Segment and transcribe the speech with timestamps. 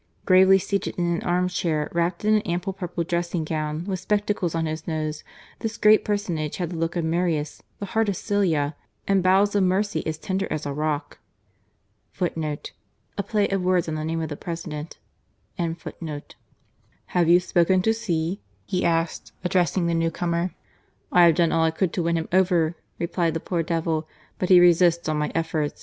[0.25, 4.65] Gravely seated in an armchair, wrapped in an ample purple dressing gown, with spectacles on
[4.65, 5.23] his nose,
[5.59, 8.75] this great per sonage had the look of Marius, the heart of Sylla,
[9.07, 11.19] and bowels of mercy as tender as a rock.^
[17.07, 18.41] Have you spoken to C?"
[18.73, 20.55] he asked, address ing the new comer."
[21.11, 24.07] I have done all I could to win him over," replied the poor devil,
[24.39, 25.79] but he resists all my efforts.